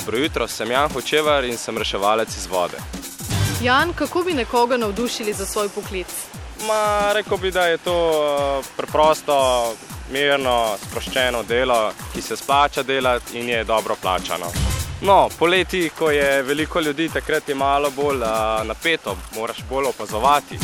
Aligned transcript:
Dobro 0.00 0.18
jutro, 0.18 0.48
sem 0.48 0.70
Jan 0.70 0.88
Hočevar 0.92 1.44
in 1.44 1.58
sem 1.58 1.78
reševalec 1.78 2.36
iz 2.36 2.46
vode. 2.46 2.78
Jan, 3.62 3.92
kako 3.92 4.22
bi 4.22 4.32
nekoga 4.34 4.76
navdušili 4.76 5.32
za 5.32 5.46
svoj 5.46 5.68
poklic? 5.68 6.06
Ma, 6.66 7.12
rekel 7.12 7.36
bi, 7.36 7.50
da 7.50 7.66
je 7.66 7.78
to 7.78 7.96
uh, 8.08 8.64
preprosto, 8.76 9.34
mirno, 10.12 10.76
sproščeno 10.86 11.42
delo, 11.42 11.92
ki 12.14 12.22
se 12.22 12.36
splača 12.36 12.82
delati 12.82 13.38
in 13.38 13.48
je 13.48 13.64
dobro 13.64 13.96
plačano. 14.02 14.46
No, 15.02 15.28
poleti, 15.38 15.90
ko 15.98 16.10
je 16.10 16.42
veliko 16.42 16.80
ljudi, 16.80 17.08
takrat 17.08 17.48
je 17.48 17.54
malo 17.54 17.90
bolj 17.90 18.24
uh, 18.24 18.64
napeto, 18.64 19.16
moraš 19.36 19.58
bolj 19.70 19.92
opazovati. 19.92 20.58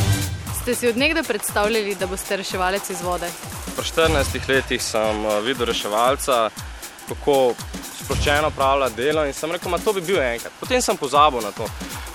Ste 0.62 0.74
si 0.74 0.88
odnegde 0.88 1.22
predstavljali, 1.22 1.94
da 1.94 2.06
boste 2.06 2.36
reševalec 2.36 2.90
iz 2.90 3.02
vode? 3.02 3.28
Po 3.76 3.82
14 3.82 4.48
letih 4.48 4.82
sem 4.82 5.24
uh, 5.26 5.38
videl 5.44 5.66
reševalca, 5.66 6.48
kako 7.08 7.52
sproščeno 8.06 8.50
pravlja 8.54 8.88
delo 8.94 9.26
in 9.26 9.34
sem 9.34 9.50
rekel, 9.52 9.74
da 9.74 9.82
to 9.82 9.92
bi 9.96 10.02
bil 10.06 10.20
enkrat. 10.22 10.52
Potem 10.60 10.82
sem 10.82 10.96
pozabil 10.96 11.42
na 11.42 11.50
to. 11.54 11.66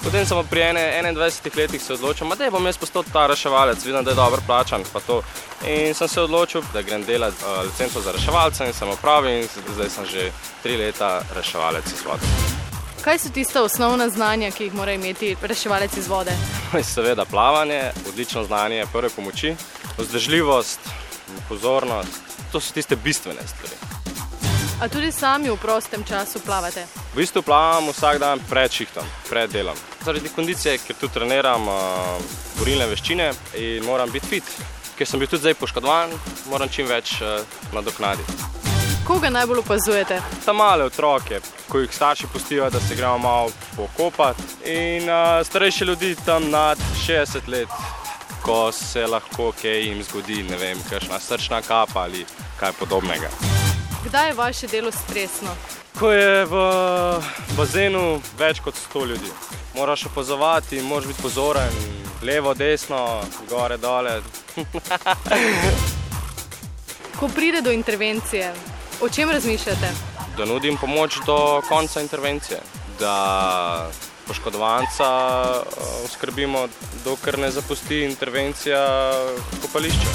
Potem 0.02 0.26
sem 0.26 0.48
pri 0.49 0.63
21 0.73 1.58
letih 1.58 1.82
se 1.82 1.94
odločil, 1.94 2.32
da 2.36 2.49
bom 2.49 2.66
jaz 2.66 2.80
postal 2.82 3.04
ta 3.13 3.27
reševalec, 3.30 3.84
vidim, 3.86 4.04
da 4.04 4.12
je 4.12 4.16
dobro 4.16 4.41
plačan. 4.48 4.84
In 5.68 5.94
sem 5.94 6.08
se 6.08 6.22
odločil, 6.22 6.63
da 6.73 6.82
grem 6.82 7.04
delati 7.05 7.44
uh, 7.44 7.66
licenco 7.68 8.02
za 8.02 8.12
reševalca 8.12 8.66
in 8.66 8.73
sem 8.73 8.90
opravil 8.90 9.44
in 9.44 9.48
zdaj 9.76 9.90
sem 9.90 10.05
že 10.05 10.32
tri 10.63 10.77
leta 10.77 11.22
reševalec 11.35 11.85
iz 11.85 12.05
vode. 12.05 12.26
Kaj 13.02 13.18
so 13.20 13.30
tiste 13.34 13.62
osnovna 13.62 14.10
znanja, 14.10 14.52
ki 14.52 14.63
jih 14.63 14.73
mora 14.73 14.94
imeti 14.94 15.35
reševalec 15.41 15.98
iz 15.98 16.08
vode? 16.08 16.34
Seveda 16.94 17.26
plavanje, 17.26 17.91
odlično 18.10 18.44
znanje 18.44 18.85
prve 18.94 19.10
pomoči, 19.10 19.55
vzdržljivost, 19.98 20.80
pozornost. 21.49 22.21
To 22.52 22.60
so 22.60 22.73
tiste 22.73 22.96
bistvene 22.96 23.41
stvari. 23.48 24.11
A 24.81 24.90
tudi 24.90 25.12
sami 25.13 25.45
v 25.45 25.58
prostem 25.62 26.02
času 26.02 26.40
plavate? 26.41 26.90
V 27.13 27.21
bistvu 27.21 27.45
plavam 27.45 27.94
vsak 27.94 28.17
dan 28.17 28.41
pred 28.49 28.66
šihtom, 28.73 29.05
pred 29.30 29.45
delom. 29.54 29.77
Zaradi 30.01 30.29
kondicije, 30.34 30.79
ker 30.82 30.98
tu 30.98 31.05
treniram 31.05 31.62
uh, 31.70 32.18
borilne 32.57 32.88
veščine 32.90 33.27
in 33.62 33.85
moram 33.85 34.10
biti 34.10 34.26
fit. 34.26 34.49
Ker 34.98 35.05
sem 35.05 35.21
bil 35.21 35.29
tudi 35.29 35.46
zdaj 35.46 35.54
poškodovan, 35.62 36.10
moram 36.49 36.65
čim 36.65 36.90
več 36.90 37.21
uh, 37.21 37.46
nadoknaditi. 37.77 38.34
Koga 39.05 39.29
najbolj 39.29 39.62
opazujete? 39.62 40.18
Ta 40.41 40.57
male 40.57 40.90
otroke, 40.90 41.43
ko 41.70 41.85
jih 41.85 41.93
starši 41.93 42.34
pustijo, 42.34 42.73
da 42.73 42.82
se 42.82 42.98
gremo 42.98 43.21
malo 43.21 43.54
pokopati. 43.77 44.66
In 44.66 45.05
uh, 45.05 45.45
starejši 45.45 45.91
ljudi 45.93 46.16
tam 46.26 46.49
nad 46.49 46.82
60 47.05 47.54
let, 47.54 47.70
ko 48.41 48.71
se 48.73 49.05
lahko 49.05 49.54
kaj 49.62 49.84
jim 49.85 50.01
zgodi, 50.10 50.41
ne 50.49 50.57
vem, 50.57 50.82
kakšna 50.90 51.21
srčna 51.21 51.62
kapa 51.62 52.10
ali 52.10 52.26
kaj 52.57 52.73
podobnega. 52.82 53.29
Kdaj 54.05 54.27
je 54.27 54.34
vaše 54.34 54.68
delo 54.68 54.91
stresno? 54.91 55.49
Ko 55.99 56.12
je 56.12 56.46
v 56.46 56.55
bazenu 57.57 58.21
več 58.38 58.60
kot 58.60 58.76
100 58.94 59.07
ljudi. 59.07 59.32
Moraš 59.76 60.05
opazovati, 60.05 60.82
moraš 60.82 61.07
biti 61.07 61.21
pozoren, 61.21 61.74
levo, 62.24 62.54
desno, 62.54 63.22
gore, 63.49 63.77
dole. 63.77 64.22
Ko 67.19 67.28
pride 67.28 67.62
do 67.62 67.72
intervencije, 67.72 68.53
o 69.02 69.09
čem 69.09 69.29
razmišljate? 69.29 69.91
Da 70.38 70.46
nudim 70.46 70.78
pomoč 70.78 71.18
do 71.25 71.62
konca 71.69 72.02
intervencije, 72.02 72.59
da 73.00 73.91
poškodovanca 74.28 75.06
oskrbimo, 76.06 76.68
dokler 77.06 77.40
ne 77.40 77.52
zapusti 77.52 78.03
intervencija 78.03 79.12
kopališča. 79.62 80.09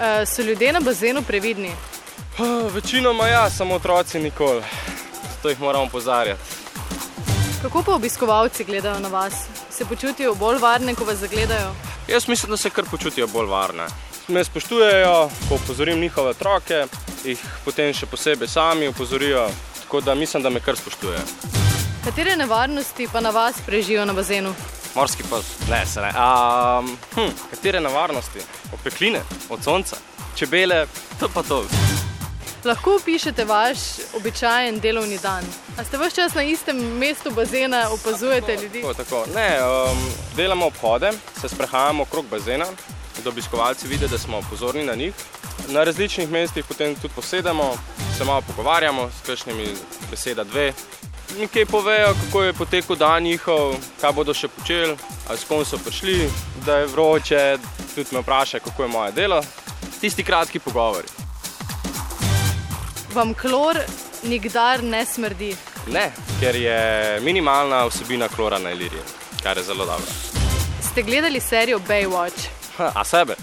E, 0.00 0.26
so 0.26 0.42
ljudje 0.42 0.72
na 0.72 0.80
bazenu 0.80 1.22
previdni? 1.22 1.70
Večinoma 2.72 3.28
ja, 3.28 3.50
samo 3.50 3.74
otroci 3.74 4.18
nikoli. 4.18 4.62
Zato 5.34 5.48
jih 5.48 5.60
moramo 5.60 5.88
pozarjati. 5.88 6.42
Kako 7.62 7.82
pa 7.82 7.94
obiskovalci 7.94 8.64
gledajo 8.64 9.00
na 9.00 9.08
vas? 9.08 9.34
Se 9.70 9.84
počutijo 9.84 10.34
bolj 10.34 10.58
varne, 10.58 10.94
ko 10.94 11.04
vas 11.04 11.16
zagledajo? 11.16 11.74
Jaz 12.08 12.28
mislim, 12.28 12.50
da 12.50 12.56
se 12.56 12.70
kar 12.70 12.84
počutijo 12.90 13.26
bolj 13.26 13.46
varne. 13.46 13.86
Me 14.28 14.44
spoštujejo, 14.44 15.30
ko 15.48 15.54
opozorim 15.54 16.00
njihove 16.00 16.30
otroke, 16.30 16.86
jih 17.24 17.42
potem 17.64 17.94
še 17.94 18.06
posebej 18.06 18.48
sami 18.48 18.88
opozorijo, 18.88 19.48
tako 19.82 20.00
da 20.00 20.14
mislim, 20.14 20.42
da 20.42 20.50
me 20.50 20.60
kar 20.60 20.76
spoštujejo. 20.76 21.24
Katere 22.04 22.36
nevarnosti 22.36 23.08
pa 23.12 23.20
na 23.20 23.30
vas 23.30 23.56
prežijo 23.66 24.04
na 24.04 24.12
bazenu? 24.12 24.54
Morski 24.94 25.24
pa 25.30 25.40
ne, 25.70 25.86
se 25.86 26.00
ne. 26.00 26.12
Um, 26.12 26.96
hm, 27.14 27.32
katere 27.50 27.80
nevarnosti? 27.80 28.44
Opekline, 28.72 29.22
od 29.48 29.64
sonca, 29.64 29.96
čebele, 30.36 30.86
to 31.20 31.28
pa 31.34 31.42
to. 31.42 31.64
Lahko 32.66 32.96
opišete 32.96 33.44
vaš 33.44 33.78
običajen 34.16 34.80
delovni 34.80 35.18
dan. 35.22 35.44
A 35.78 35.84
ste 35.84 35.98
vse 35.98 36.16
čas 36.16 36.34
na 36.34 36.42
istem 36.42 36.76
mestu 36.98 37.30
bazena, 37.30 37.90
opazujete 37.92 38.46
tako, 38.46 38.62
ljudi? 38.62 38.82
Tako, 38.82 38.94
tako. 38.94 39.24
Ne, 39.34 39.58
um, 39.62 39.98
delamo 40.36 40.66
obhode, 40.66 41.12
se 41.40 41.48
sprehajamo 41.48 42.02
okrog 42.02 42.26
bazena, 42.30 42.66
da 43.24 43.30
obiskovalci 43.30 43.88
vidijo, 43.88 44.08
da 44.08 44.18
smo 44.18 44.40
pozorni 44.50 44.84
na 44.84 44.94
njih. 44.94 45.14
Na 45.68 45.84
različnih 45.84 46.30
mestih 46.30 46.64
potem 46.68 46.94
tudi 46.94 47.14
posedamo, 47.14 47.74
se 48.18 48.24
malo 48.24 48.42
pogovarjamo 48.46 49.10
s 49.10 49.26
kakšnimi 49.26 49.68
beseda 50.10 50.44
dve. 50.44 50.72
Nekaj 51.38 51.66
povejo, 51.66 52.14
kako 52.24 52.42
je 52.42 52.52
potekel 52.52 52.96
dan 52.96 53.22
njihov, 53.22 53.76
kaj 54.00 54.12
bodo 54.12 54.34
še 54.34 54.48
počeli, 54.48 54.96
ali 55.28 55.38
s 55.38 55.44
kom 55.44 55.64
so 55.64 55.78
prišli, 55.78 56.30
da 56.66 56.78
je 56.78 56.86
vroče, 56.86 57.58
tudi 57.94 58.08
me 58.12 58.20
vprašajo, 58.20 58.64
kako 58.64 58.82
je 58.82 58.88
moje 58.88 59.12
delo. 59.12 59.42
Tisti 60.00 60.24
kratki 60.24 60.58
pogovori. 60.58 61.25
Vam 63.16 63.34
klor 63.34 63.78
nikdar 64.22 64.82
ne 64.82 65.06
smrdi? 65.06 65.56
Ne, 65.88 66.10
ker 66.40 66.56
je 66.56 67.20
minimalna 67.24 67.86
vsebina 67.86 68.28
klora 68.28 68.58
na 68.58 68.70
iliriji, 68.70 69.00
kar 69.42 69.56
je 69.56 69.62
zelo 69.62 69.86
dobro. 69.86 70.12
Ste 70.90 71.02
gledali 71.02 71.40
serijo 71.40 71.78
Baywatch? 71.88 72.48
Ha, 72.76 72.92
a 72.94 73.04
sebe? 73.04 73.34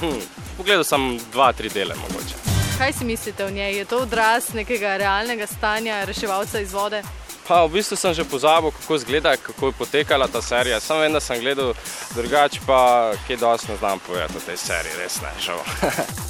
Pogledal 0.56 0.84
sem 0.84 1.20
dva, 1.32 1.52
tri 1.52 1.68
dele 1.68 1.94
mogoče. 1.94 2.34
Kaj 2.78 2.92
si 2.92 3.04
mislite 3.04 3.44
o 3.44 3.50
njej? 3.50 3.78
Je 3.78 3.84
to 3.84 3.98
odraz 3.98 4.54
nekega 4.54 4.96
realnega 4.96 5.46
stanja 5.46 6.04
reševalca 6.04 6.60
iz 6.60 6.72
vode? 6.72 7.02
Pa 7.48 7.64
v 7.64 7.72
bistvu 7.78 7.96
sem 7.96 8.14
že 8.14 8.24
pozabil, 8.24 8.70
kako 8.70 8.96
izgleda, 8.96 9.36
kako 9.36 9.66
je 9.66 9.72
potekala 9.72 10.28
ta 10.28 10.42
serija. 10.42 10.80
Sam 10.80 10.98
vem, 10.98 11.12
da 11.12 11.20
sem 11.20 11.40
gledal 11.40 11.74
drugače, 12.14 12.60
pa 12.66 13.12
kaj 13.26 13.36
dosti 13.36 13.70
ne 13.70 13.76
znam 13.76 13.98
povedati 13.98 14.36
o 14.36 14.46
tej 14.46 14.56
seriji, 14.56 14.98
res 14.98 15.20
ne, 15.22 15.30
žal. 15.40 15.62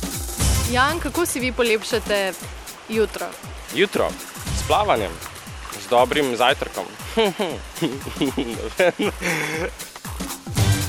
Jan, 0.75 1.00
kako 1.00 1.26
si 1.26 1.41
vi 1.41 1.52
polepšate 1.52 2.32
jutro? 2.88 3.26
Jutro, 3.75 4.09
s 4.59 4.66
plavanjem, 4.66 5.10
z 5.84 5.88
dobrim 5.91 6.37
zajtrkom. 6.37 6.84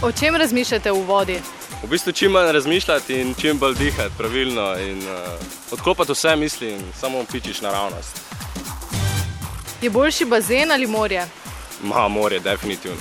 O 0.01 0.11
čem 0.11 0.35
razmišljate 0.35 0.91
v 0.91 1.05
vodi? 1.05 1.39
V 1.83 1.87
bistvu 1.87 2.11
čim 2.11 2.31
manj 2.31 2.51
razmišljati 2.51 3.21
in 3.21 3.33
čim 3.41 3.57
bolj 3.59 3.75
dihati 3.75 4.13
pravilno 4.17 4.79
in 4.79 4.97
uh, 4.97 5.17
odkopati 5.71 6.11
vse 6.11 6.35
misli 6.35 6.71
in 6.71 6.81
samo 6.99 7.23
pičiš 7.31 7.61
naravnost. 7.61 8.21
Je 9.81 9.89
boljši 9.89 10.25
bazen 10.25 10.71
ali 10.71 10.87
morje? 10.87 11.27
Ma, 11.81 12.07
morje, 12.07 12.39
definitivno. 12.39 12.97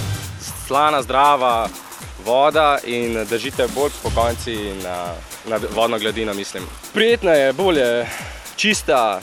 Slana, 0.67 1.03
zdrava 1.03 1.69
voda 2.25 2.79
in 2.85 3.27
držite 3.31 3.67
bolj 3.75 3.91
po 4.03 4.11
konci 4.15 4.57
na, 4.85 5.15
na 5.47 5.59
vodno 5.75 5.99
gladino, 5.99 6.35
mislim. 6.35 6.65
Prijetna 6.93 7.31
je, 7.31 7.53
bolje, 7.53 8.07
čista, 8.63 9.21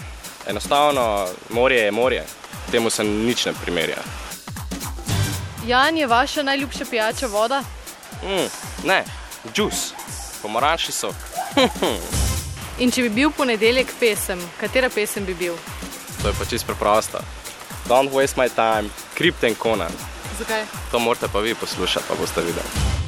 enostavno, 0.47 1.27
morje 1.49 1.77
je 1.77 1.91
morje. 1.91 2.25
Temu 2.71 2.89
se 2.89 3.03
nič 3.03 3.45
ne 3.45 3.53
primerja. 3.61 3.97
Jan, 5.67 5.97
je 5.97 6.07
vaša 6.07 6.43
najljubša 6.43 6.85
pijača 6.89 7.27
voda? 7.27 7.63
Mm, 8.23 8.49
ne, 8.87 9.03
džus, 9.55 9.93
pomarančni 10.41 10.93
sok. 10.93 11.15
In 12.83 12.91
če 12.91 13.01
bi 13.01 13.09
bil 13.09 13.31
ponedeljek 13.31 13.93
pesem, 13.99 14.43
katera 14.59 14.89
pesem 14.89 15.25
bi 15.25 15.33
bil? 15.33 15.55
To 16.21 16.27
je 16.27 16.35
pa 16.39 16.45
čisto 16.45 16.67
preprosto. 16.67 17.23
Don't 17.87 18.11
waste 18.11 18.35
my 18.37 18.49
time, 18.49 18.91
Krypton 19.15 19.55
Conan. 19.63 19.91
Zakaj? 20.39 20.65
To 20.91 20.99
morate 20.99 21.27
pa 21.33 21.39
vi 21.39 21.55
poslušati, 21.55 22.05
pa 22.07 22.15
boste 22.15 22.41
videli. 22.41 22.98